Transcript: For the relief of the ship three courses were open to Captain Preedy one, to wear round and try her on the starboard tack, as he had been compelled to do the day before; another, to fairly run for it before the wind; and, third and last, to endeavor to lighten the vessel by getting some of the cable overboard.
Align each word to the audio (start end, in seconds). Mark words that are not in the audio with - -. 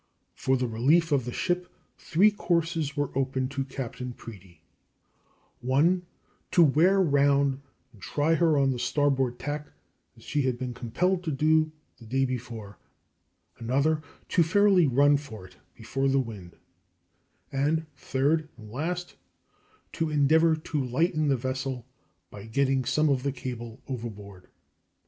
For 0.33 0.57
the 0.57 0.65
relief 0.67 1.11
of 1.11 1.25
the 1.25 1.31
ship 1.31 1.71
three 1.99 2.31
courses 2.31 2.97
were 2.97 3.15
open 3.15 3.47
to 3.49 3.63
Captain 3.63 4.13
Preedy 4.13 4.63
one, 5.59 6.07
to 6.49 6.63
wear 6.63 6.99
round 6.99 7.61
and 7.93 8.01
try 8.01 8.33
her 8.33 8.57
on 8.57 8.71
the 8.71 8.79
starboard 8.79 9.37
tack, 9.37 9.67
as 10.17 10.25
he 10.25 10.41
had 10.41 10.57
been 10.57 10.73
compelled 10.73 11.23
to 11.25 11.31
do 11.31 11.71
the 11.99 12.07
day 12.07 12.25
before; 12.25 12.79
another, 13.59 14.01
to 14.29 14.41
fairly 14.41 14.87
run 14.87 15.17
for 15.17 15.45
it 15.45 15.57
before 15.75 16.07
the 16.07 16.19
wind; 16.19 16.55
and, 17.51 17.85
third 17.95 18.49
and 18.57 18.71
last, 18.71 19.17
to 19.91 20.09
endeavor 20.09 20.55
to 20.55 20.83
lighten 20.83 21.27
the 21.27 21.37
vessel 21.37 21.85
by 22.31 22.47
getting 22.47 22.85
some 22.85 23.07
of 23.07 23.21
the 23.21 23.31
cable 23.31 23.79
overboard. 23.87 24.47